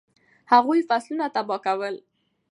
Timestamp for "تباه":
1.35-1.59